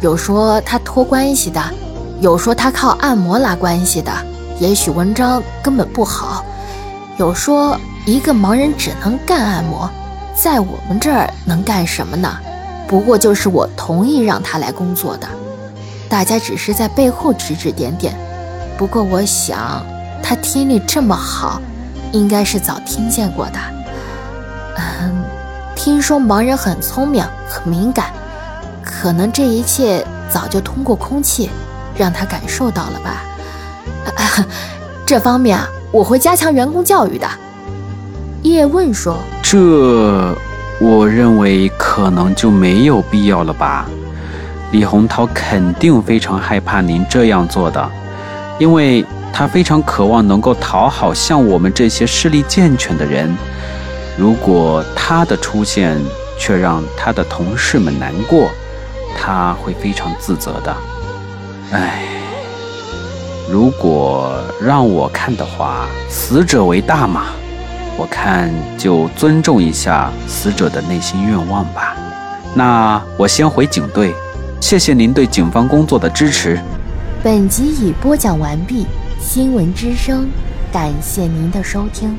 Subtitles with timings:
[0.00, 1.62] 有说他托关系的，
[2.20, 4.10] 有说他靠按摩拉关系的，
[4.58, 6.44] 也许文章根本不好。
[7.18, 9.90] 有说一个盲人只能干按摩，
[10.34, 12.34] 在我们这儿能干什么呢？
[12.88, 15.28] 不过就是我同意让他来工作的，
[16.08, 18.14] 大家只是在背后指指点点。
[18.78, 19.84] 不过我想，
[20.22, 21.60] 他听力这么好，
[22.12, 23.58] 应该是早听见过的。
[24.76, 25.22] 嗯，
[25.76, 28.06] 听说盲人很聪明，很敏感，
[29.00, 31.48] 可能这一切早就通过空气
[31.96, 33.24] 让他感受到了吧。
[35.06, 37.26] 这方面啊，我会加强员工教育的。
[38.42, 40.36] 叶问说：“这。”
[40.78, 43.86] 我认为可能就没有必要了吧。
[44.70, 47.90] 李洪涛肯定非常害怕您这样做的，
[48.58, 53.34] 因为他非常渴望能够讨好像我们这些视力健全的人。
[54.18, 55.98] 如果他的出现
[56.38, 58.50] 却让他的同事们难过，
[59.16, 60.74] 他会非常自责的。
[61.72, 62.02] 唉，
[63.50, 67.26] 如果让我看的话，死者为大嘛。
[67.96, 71.94] 我看就尊重一下死者的内心愿望吧。
[72.54, 74.14] 那我先回警队，
[74.60, 76.58] 谢谢您对警方工作的支持。
[77.22, 78.86] 本集已播讲完毕，
[79.20, 80.28] 新闻之声，
[80.72, 82.16] 感谢您的收听。